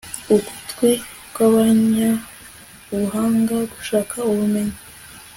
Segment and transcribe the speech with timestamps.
[0.35, 0.89] ugutwi
[1.33, 4.77] kw'abanyabuhanga gushaka ubumenyi